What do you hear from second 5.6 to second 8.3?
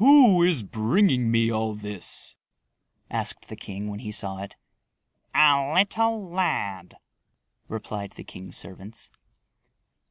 little lad," replied the